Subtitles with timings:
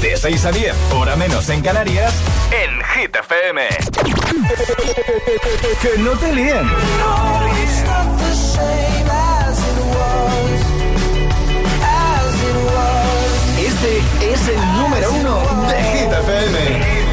[0.00, 2.14] De 6 a 10, hora menos en Canarias,
[2.50, 3.68] en Hit FM.
[5.82, 6.68] que no te líen.
[13.58, 17.04] Este es el número uno de Hit FM.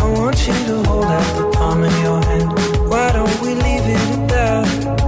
[0.00, 2.52] I want you to hold out the palm of your hand.
[2.88, 5.07] Why don't we leave it at that?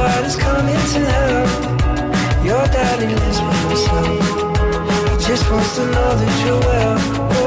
[0.00, 2.44] Nobody's coming to help.
[2.44, 4.06] Your daddy lives by himself.
[5.10, 7.39] He just wants to know that you're well.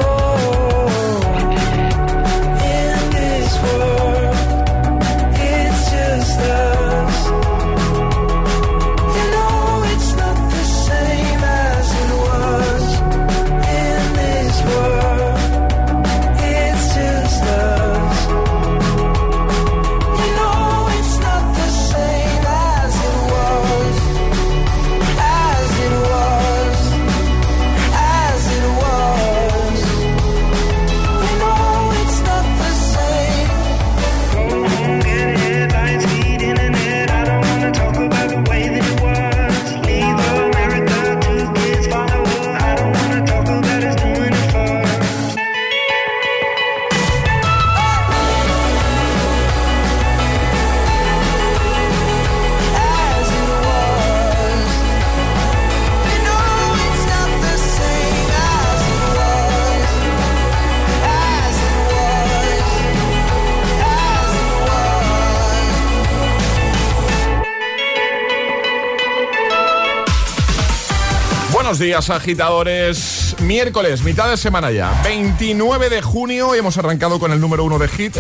[71.93, 73.35] Días, agitadores.
[73.41, 74.99] Miércoles, mitad de semana ya.
[75.03, 78.17] 29 de junio y hemos arrancado con el número uno de hit.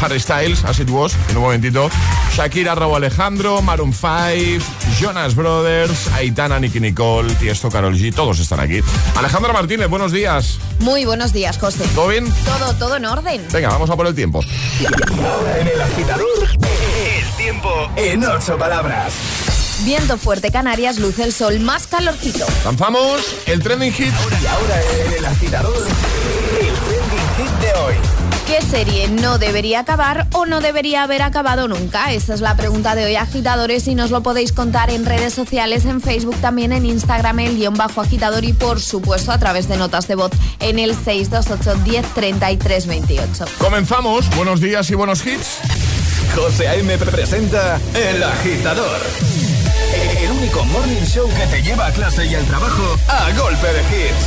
[0.00, 1.88] Harry Styles, As It Was, en un momentito.
[2.34, 4.64] Shakira, Raúl Alejandro, Maroon 5,
[4.98, 8.12] Jonas Brothers, Aitana, Nicky Nicole, Tiesto, Carol G.
[8.12, 8.80] Todos están aquí.
[9.14, 10.58] Alejandra Martínez, buenos días.
[10.80, 11.84] Muy buenos días, José.
[11.94, 12.26] ¿Todo bien?
[12.44, 13.46] Todo, todo en orden.
[13.52, 14.40] Venga, vamos a por el tiempo.
[15.24, 19.51] Ahora en el agitador, el tiempo en ocho palabras.
[19.80, 22.46] Viento fuerte Canarias, luce el sol, más calorcito.
[22.64, 24.12] Lanzamos el trending hit.
[24.42, 24.80] Y ahora
[25.16, 25.86] el agitador,
[26.60, 27.94] el trending hit de hoy.
[28.46, 32.12] ¿Qué serie no debería acabar o no debería haber acabado nunca?
[32.12, 35.86] Esta es la pregunta de hoy, agitadores, y nos lo podéis contar en redes sociales,
[35.86, 39.78] en Facebook, también en Instagram, el guion bajo agitador y por supuesto a través de
[39.78, 43.44] notas de voz en el 628 10 33 28.
[43.58, 44.28] Comenzamos.
[44.36, 45.58] Buenos días y buenos hits.
[46.34, 46.98] José A.M.
[46.98, 49.41] presenta El Agitador.
[50.22, 53.82] El único morning show que te lleva a clase y al trabajo a golpe de
[53.90, 54.26] hits.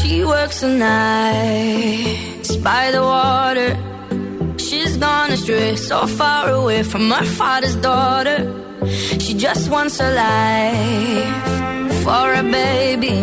[0.00, 3.76] She works the nights by the water.
[4.56, 8.38] She's gone astray, so far away from her father's daughter.
[9.18, 11.57] She just wants a life
[12.08, 13.16] for a baby.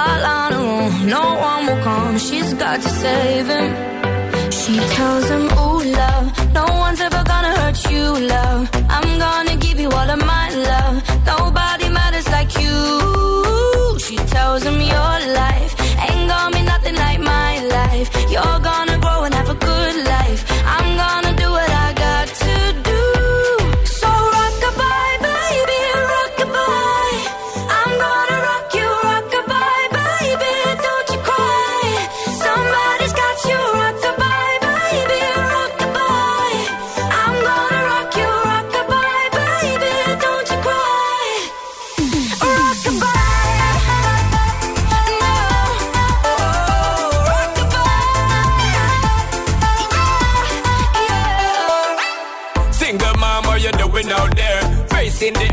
[0.00, 2.18] All on her no one will come.
[2.26, 3.68] She's got to save him.
[4.60, 6.26] She tells him, Ooh, love,
[6.58, 8.04] no one's ever gonna hurt you,
[8.36, 8.60] love.
[8.96, 10.37] I'm gonna give you all of my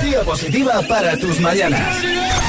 [0.00, 1.96] Energía positiva para tus mañanas.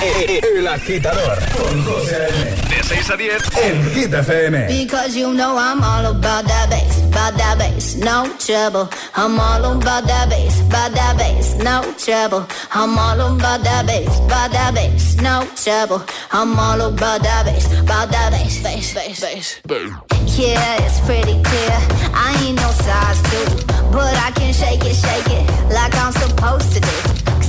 [0.03, 2.27] Eh, El agitador con José.
[2.69, 4.67] De 6 a 10 en Hit FM.
[4.67, 8.89] Because you know I'm all about that bass, about that bass, no trouble.
[9.15, 12.47] I'm all about that bass, about that bass, no trouble.
[12.73, 16.03] I'm all about that bass, about that bass, no trouble.
[16.31, 20.01] I'm all about that bass, about that bass, bass, bass, bass.
[20.39, 21.77] Yeah, it's pretty clear.
[22.13, 26.73] I ain't no size two, but I can shake it, shake it like I'm supposed
[26.73, 27.30] to do.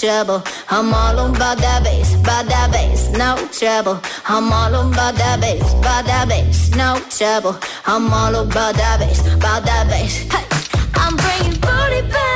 [0.00, 0.42] trouble.
[0.68, 4.00] I'm all about that bass, about that bass, no trouble.
[4.28, 7.58] I'm all about that bass, about that bass, no trouble.
[7.86, 10.16] I'm all about that bass, about that bass.
[10.32, 10.44] Hey,
[10.94, 12.35] I'm bringing booty back.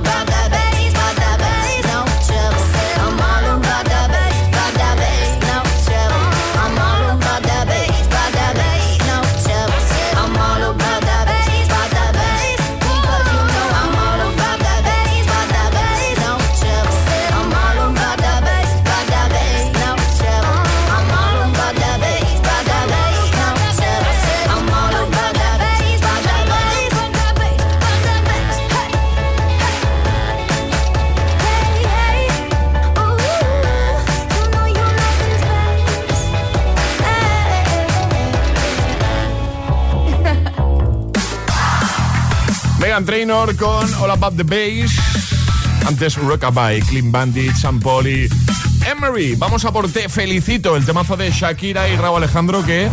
[43.01, 44.91] Megan Trainor con All About the Bass.
[45.87, 48.27] Antes Rockabye, Clean Bandit, Sam Poli,
[48.85, 49.35] Emery.
[49.35, 52.89] Vamos a por Te Felicito, el temazo de Shakira y Raúl Alejandro que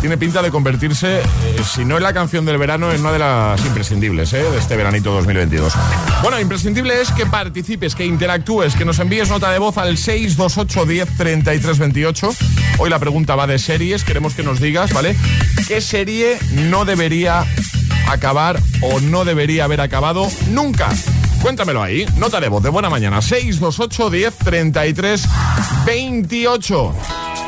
[0.00, 1.22] tiene pinta de convertirse, eh,
[1.64, 4.76] si no en la canción del verano, en una de las imprescindibles eh, de este
[4.76, 5.74] veranito 2022.
[6.22, 10.86] Bueno, imprescindible es que participes, que interactúes, que nos envíes nota de voz al 628
[10.86, 12.34] 10 33 28.
[12.78, 15.16] Hoy la pregunta va de series, queremos que nos digas, ¿vale?
[15.68, 17.46] ¿Qué serie no debería
[18.08, 20.88] acabar o no debería haber acabado nunca?
[21.42, 22.06] Cuéntamelo ahí.
[22.16, 23.20] Nota de voz de buena mañana.
[23.20, 25.28] 628 10 33
[25.84, 26.94] 28.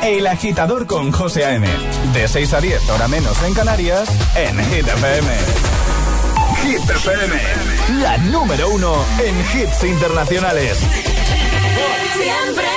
[0.03, 1.67] El agitador con José A.M.
[2.13, 5.27] De 6 a 10, hora menos en Canarias, en Hit FM.
[6.61, 7.41] Hit FM.
[8.01, 10.77] La número uno en hits internacionales.
[12.13, 12.76] Siempre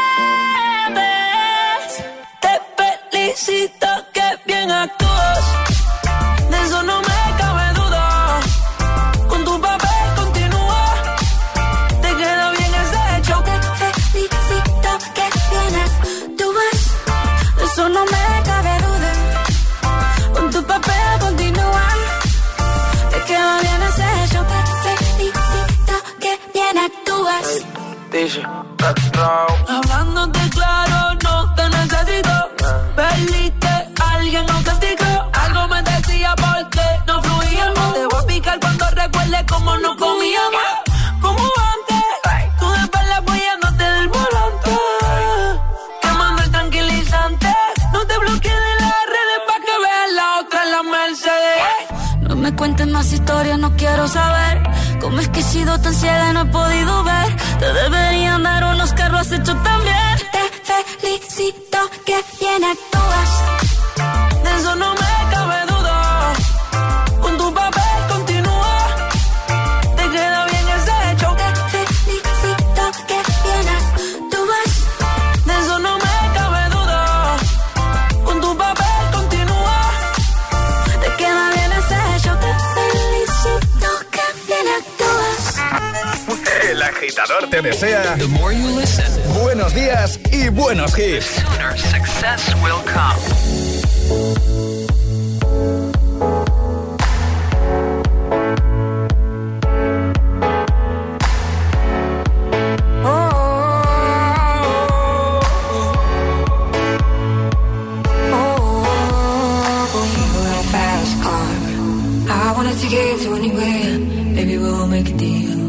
[112.31, 113.99] I wanna take you to anywhere.
[114.35, 115.59] Maybe we'll make a deal.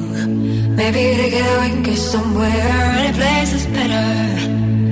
[0.80, 2.78] Maybe together we can get somewhere.
[3.00, 4.06] Any place is better.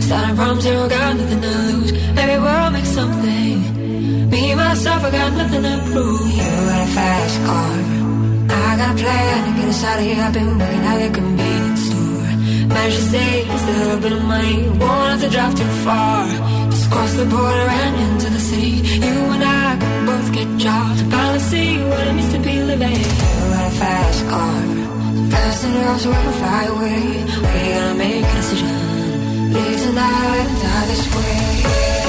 [0.06, 1.92] Starting from zero, got nothing to lose.
[2.18, 3.54] Maybe we'll make something.
[4.32, 6.26] Me myself, I got nothing to prove.
[6.38, 7.74] You got a fast car.
[8.66, 10.22] I got a plan to get us out of here.
[10.26, 12.30] I've been working at the convenience store.
[12.74, 14.68] Managed to save just a little bit of money.
[14.80, 16.26] Won't have to drive too far.
[16.70, 18.74] Just cross the border and into the city.
[19.06, 19.59] You and I
[20.30, 21.02] both get jobs.
[21.02, 22.90] Finally see what it means to be living.
[22.90, 24.62] You got a fast car.
[25.30, 27.24] Fast enough so we can fly away.
[27.42, 29.52] We're gonna make a decision.
[29.52, 31.99] Leave tonight die this way.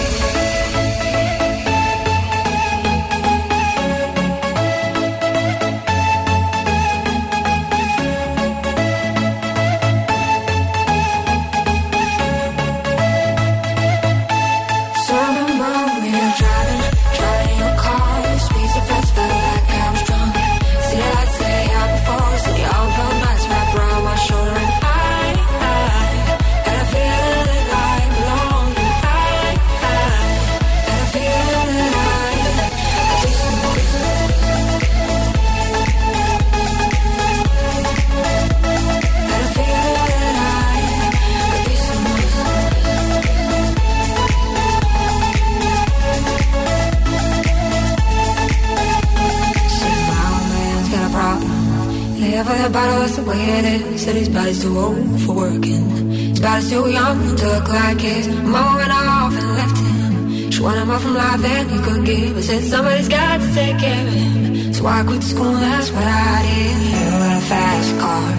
[54.42, 55.86] Body's too old for working.
[56.34, 58.28] His body's too young to look like his.
[58.54, 60.52] Mom went off and left him.
[60.52, 62.34] She wanted more from life than he could give.
[62.34, 64.74] But said somebody's got to take care of him.
[64.74, 66.76] So I quit school, that's what I did.
[66.90, 68.30] You got a fast car.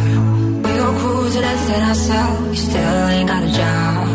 [0.65, 2.49] We go cruising and set ourselves.
[2.51, 4.09] You still ain't got a job.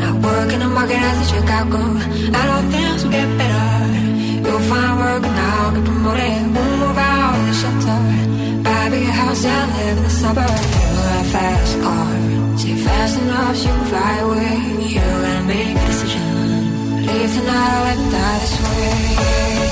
[0.00, 1.80] Not working the market as a Chicago.
[2.38, 3.68] I know things will get better.
[4.44, 6.42] You'll find work now, get promoted.
[6.54, 8.00] We'll move out of the shelter.
[8.64, 10.89] Buy a bigger house and live in the suburbs.
[11.32, 12.58] Fast car.
[12.58, 14.56] See fast enough, you can fly away.
[14.88, 17.06] You gotta make a decision.
[17.06, 19.69] Leave tonight or let die this way.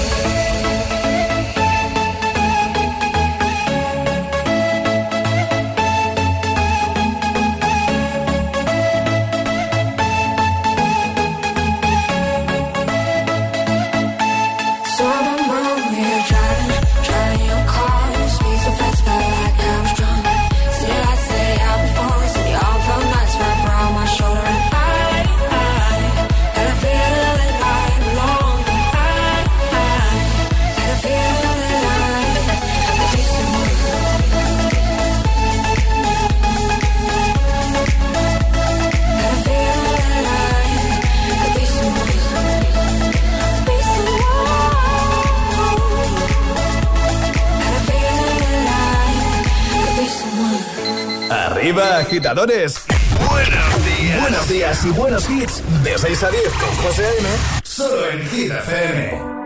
[52.08, 52.80] Agitadores.
[53.28, 54.20] Buenos días.
[54.22, 55.62] Buenos días y buenos hits.
[55.84, 57.28] De 6 a 10 con José A.M.
[57.62, 59.38] Solo en Hit FM.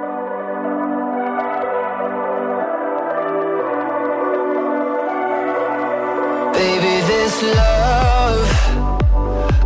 [6.52, 8.46] Baby, this love,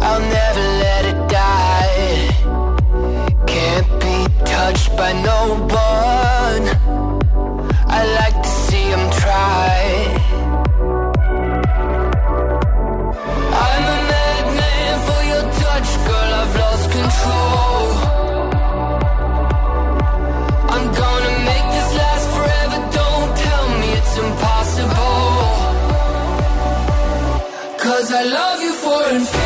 [0.01, 2.31] I'll never let it die.
[3.47, 5.96] Can't be touched by no one.
[29.19, 29.46] You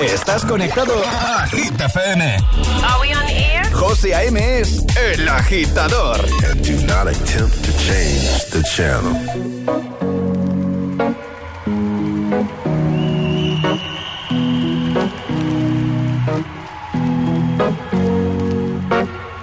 [0.00, 2.36] Estás conectado a Hit FM.
[2.82, 3.53] Are?
[3.74, 4.36] José A.M.
[4.36, 6.20] es el agitador.
[6.44, 9.14] And do not attempt to change the channel.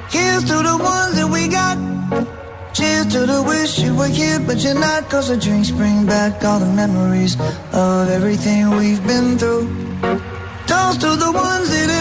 [0.10, 1.78] Here's to the ones that we got.
[2.74, 5.10] Cheers to the wish you were here, but you're not.
[5.10, 7.36] Cause the drinks bring back all the memories
[7.74, 9.68] of everything we've been through.
[10.68, 12.01] Toast to the ones here today.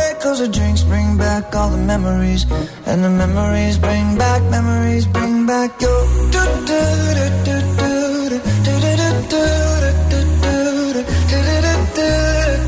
[0.21, 2.45] Cause the drinks bring back all the memories.
[2.85, 6.01] And the memories bring back, memories bring back your.
[6.33, 6.81] do do
[7.17, 9.41] do do do do do do do do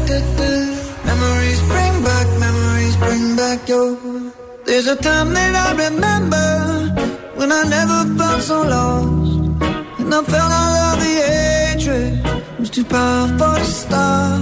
[0.08, 0.50] do do
[1.06, 3.98] Memories bring back, memories bring back your.
[4.66, 6.48] There's a time that I remember
[7.36, 9.62] when I never felt so lost.
[10.00, 12.14] And I felt all of the hatred
[12.60, 14.40] was too powerful to stop.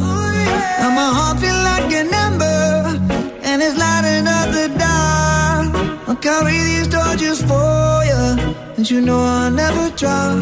[0.80, 2.91] Now my heart feel like an ember
[3.62, 6.08] and it's lighting up the dark.
[6.08, 8.24] I'll carry these torches for you
[8.78, 10.38] and you know I'll never drop.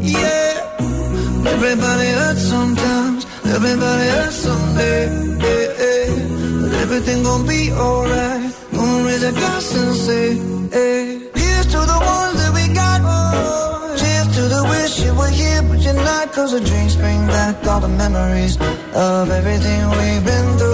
[0.00, 1.52] Yeah.
[1.54, 5.00] Everybody hurts sometimes, everybody hurts someday.
[5.44, 6.60] Yeah, yeah.
[6.60, 8.52] But everything gon' be alright.
[8.72, 10.26] Gonna raise a glass and say,
[10.76, 11.30] hey.
[11.42, 13.00] Here's to the ones that we got.
[14.00, 16.32] Cheers to the wish you were here, but you're not.
[16.32, 18.56] Cause the drinks bring back all the memories
[18.94, 20.73] of everything we've been through.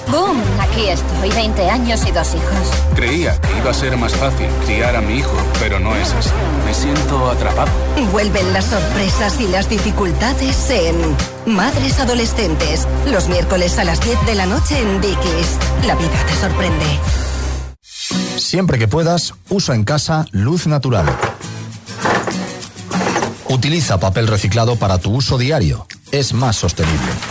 [0.11, 0.41] ¡Boom!
[0.59, 2.95] Aquí estoy, 20 años y dos hijos.
[2.95, 6.29] Creía que iba a ser más fácil criar a mi hijo, pero no es así.
[6.65, 7.71] Me siento atrapado.
[8.11, 12.87] Vuelven las sorpresas y las dificultades en Madres Adolescentes.
[13.07, 15.57] Los miércoles a las 10 de la noche en Dickies.
[15.87, 16.85] La vida te sorprende.
[18.35, 21.05] Siempre que puedas, usa en casa luz natural.
[23.47, 25.87] Utiliza papel reciclado para tu uso diario.
[26.11, 27.30] Es más sostenible.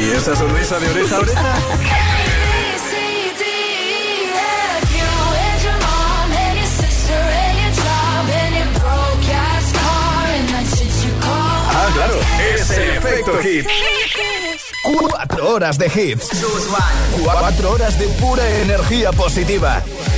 [0.00, 1.54] Y esa sonrisa de oreja oreja.
[11.68, 12.14] Ah, claro,
[12.54, 13.66] es el efecto hit.
[14.82, 16.28] Cuatro horas de hits.
[17.22, 19.82] Cuatro horas de pura energía positiva.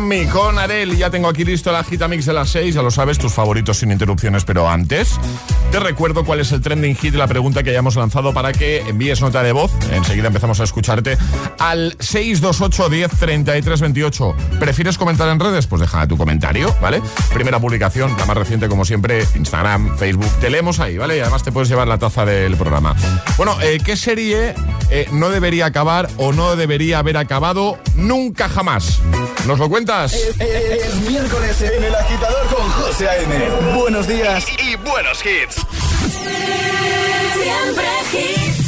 [0.00, 0.96] Me con Arel.
[0.96, 2.74] Ya tengo aquí listo la gita mix de las 6.
[2.74, 4.44] Ya lo sabes, tus favoritos sin interrupciones.
[4.44, 5.18] Pero antes,
[5.70, 9.20] te recuerdo cuál es el trending hit, la pregunta que hayamos lanzado para que envíes
[9.20, 9.72] nota de voz.
[9.92, 11.18] Enseguida empezamos a escucharte
[11.58, 14.36] al 628 10 33 28.
[14.58, 15.66] ¿Prefieres comentar en redes?
[15.66, 17.02] Pues deja tu comentario, ¿vale?
[17.34, 20.30] Primera publicación, la más reciente, como siempre, Instagram, Facebook.
[20.40, 21.16] Te leemos ahí, ¿vale?
[21.16, 22.96] Y además te puedes llevar la taza del programa.
[23.36, 24.54] Bueno, eh, ¿qué serie
[24.90, 29.00] eh, no debería acabar o no debería haber acabado nunca jamás?
[29.46, 30.12] ¿Nos lo cuentas?
[30.12, 33.50] Es miércoles en El Agitador con José A.M.
[33.74, 35.56] Buenos días y, buenos hits.
[37.34, 38.60] Siempre hits.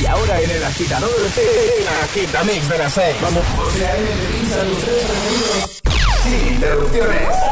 [0.00, 3.16] Y ahora en El Agitador, el Agitamix de las 6.
[3.22, 3.44] Vamos.
[3.56, 4.08] José A.M.
[6.24, 7.51] sin interrupciones.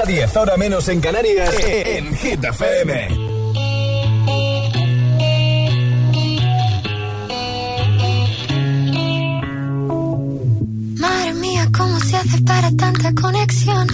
[0.00, 3.08] A 10, ahora menos en Canarias, en Hit FM.
[10.96, 13.86] Madre mía, ¿cómo se hace para tanta conexión?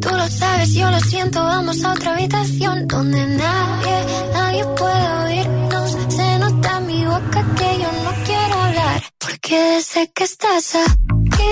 [0.00, 3.96] Tú lo sabes, yo lo siento, vamos a otra habitación donde nadie,
[4.32, 5.96] nadie puede oírnos.
[6.08, 11.46] Se nota en mi boca que yo no quiero hablar, porque desde que estás aquí,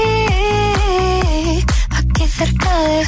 [1.90, 3.06] aquí cerca de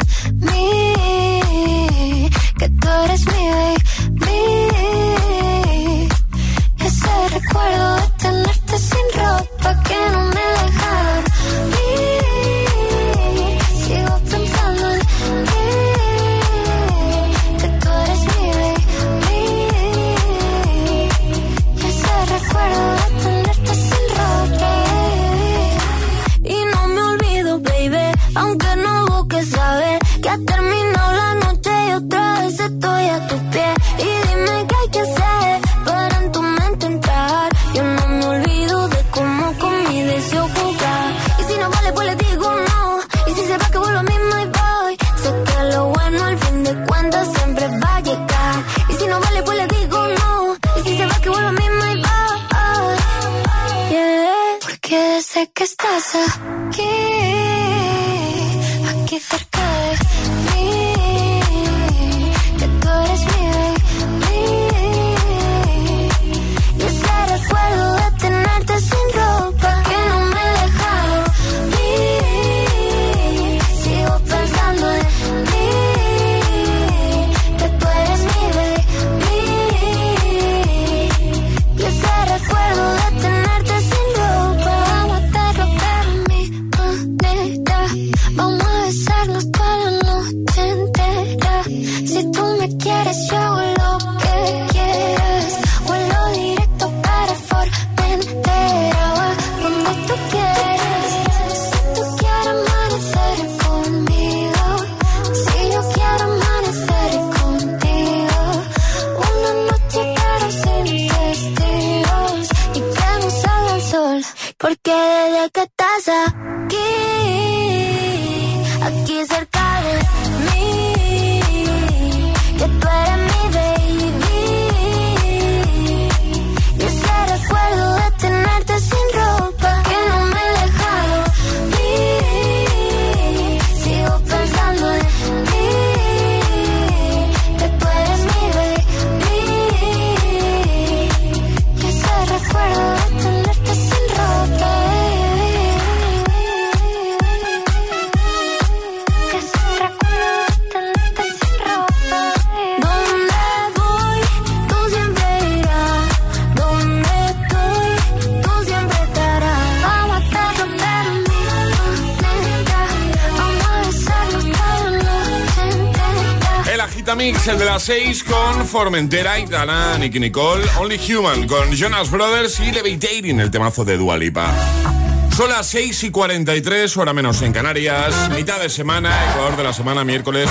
[168.67, 174.17] Formentera, Itana, Nicky Nicole, Only Human con Jonas Brothers y Levitating, el temazo de Dua
[174.17, 174.96] Lipa.
[175.37, 179.75] Son las 6 y 43, hora menos en Canarias, mitad de semana, Ecuador de la
[179.75, 180.49] semana, miércoles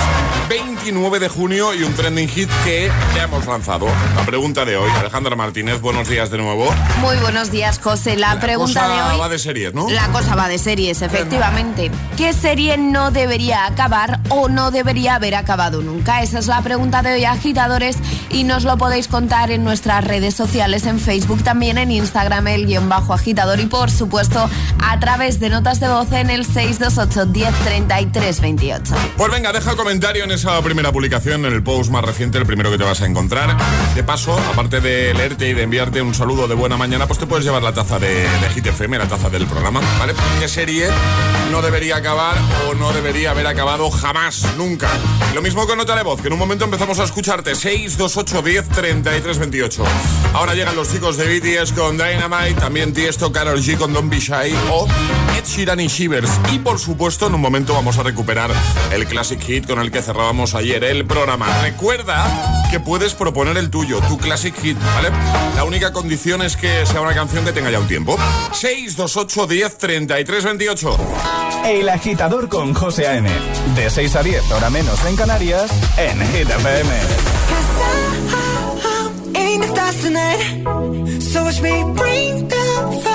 [0.48, 3.88] 29 de junio y un trending hit que ya hemos lanzado.
[4.16, 6.72] La pregunta de hoy, Alejandra Martínez, buenos días de nuevo.
[7.02, 8.16] Muy buenos días, José.
[8.16, 9.20] La, pregunta cosa de hoy.
[9.20, 9.90] va de series, ¿no?
[9.90, 11.90] La cosa va de series, efectivamente.
[12.16, 16.22] ¿Qué serie no debería acabar o no debería haber acabado nunca?
[16.22, 17.98] Esa es la pregunta de hoy, agitadores,
[18.30, 22.68] y nos lo podéis contar en nuestras redes sociales, en Facebook, también en Instagram, el
[22.68, 24.48] guion bajo agitador, y por supuesto
[24.80, 28.94] a través de notas de voz en el 628 10 33 28.
[29.18, 32.72] Pues venga, deja comentario en esa primera publicación, en el post más reciente, el primero
[32.72, 33.58] que te vas a encontrar.
[33.96, 37.28] De paso, aparte de leerte y de enviarte un saludo de buena mañana, pues te
[37.28, 40.14] puedes llevar la taza de, de Hit la taza del programa, ¿vale?
[40.40, 40.88] ¿Qué serie
[41.52, 42.36] no debería acabar
[42.68, 44.90] o no debería haber acabado jamás, nunca?
[45.34, 47.56] Lo mismo con nota de voz, que en un momento empezamos a escucharte.
[47.56, 49.84] 628 10 33 28.
[50.34, 54.20] Ahora llegan los chicos de BTS con Dynamite, también Tiesto, Karol G con Don't Be
[54.20, 54.88] Shy o
[55.38, 56.30] Ed Sheeran y Shivers.
[56.51, 58.51] Y por supuesto, en un momento vamos a recuperar
[58.91, 61.47] el classic hit con el que cerrábamos ayer el programa.
[61.61, 65.09] Recuerda que puedes proponer el tuyo, tu classic hit, ¿vale?
[65.55, 68.18] La única condición es que sea una canción que tenga ya un tiempo.
[68.53, 70.97] 628 10 33 28.
[71.68, 73.30] El agitador con José A.M.
[73.76, 76.89] De 6 a 10, hora menos en Canarias, en Hit FM.
[79.36, 81.22] Ain't the stars tonight.
[81.22, 83.14] So watch me bring the fire,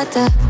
[0.00, 0.49] da da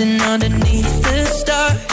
[0.00, 1.89] dancing underneath the stars.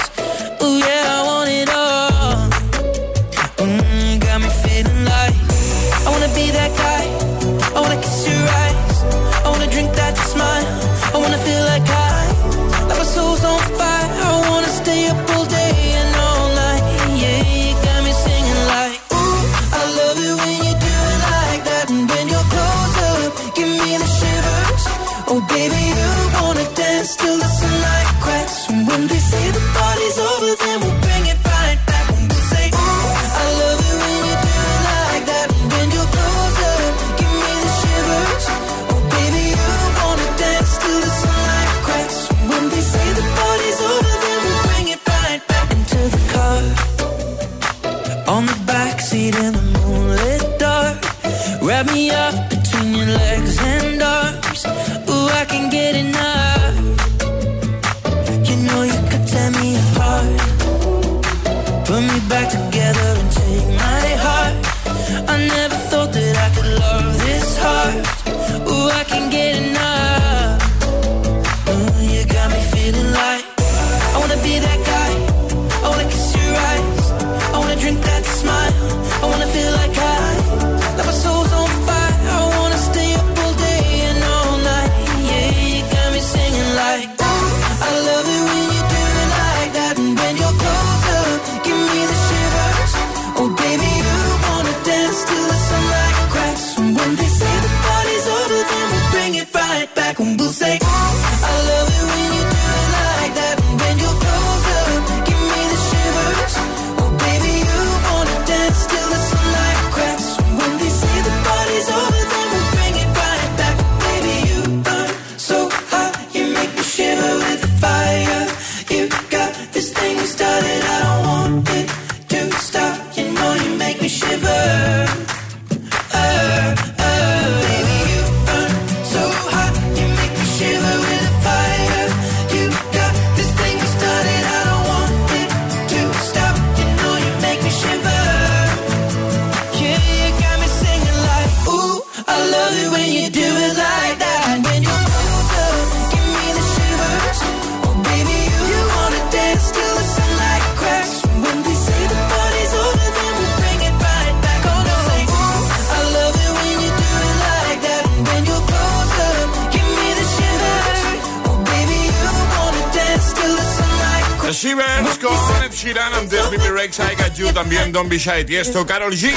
[167.97, 169.31] Don't Be Shy, Tiesto, Carol G.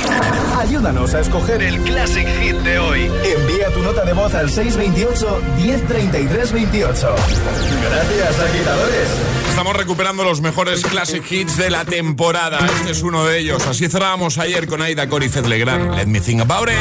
[0.59, 3.11] Ayúdanos a escoger el Classic Hit de hoy.
[3.25, 6.93] Envía tu nota de voz al 628-103328.
[6.93, 9.09] Gracias, agitadores.
[9.49, 12.59] Estamos recuperando los mejores Classic Hits de la temporada.
[12.81, 13.67] Este es uno de ellos.
[13.67, 15.95] Así cerrábamos ayer con Aida Cori Legrand.
[15.95, 16.77] Let me think about it.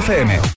[0.00, 0.49] FM.